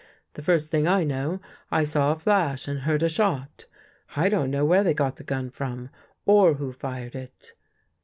[0.33, 1.39] The first thing I knew,
[1.69, 3.67] I saw a flash and heard a shot.
[4.15, 5.91] I don't know where they got the gun from
[6.25, 7.53] or who fired it."